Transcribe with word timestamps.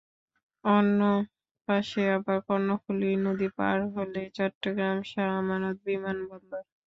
অন্য 0.63 0.99
পাশে 1.67 2.01
আবার 2.17 2.37
কর্ণফুলী 2.47 3.11
নদী 3.25 3.47
পার 3.57 3.77
হলেই 3.93 4.27
চট্টগ্রাম 4.37 4.97
শাহ 5.11 5.29
আমানত 5.39 5.77
বিমানবন্দর। 5.87 6.63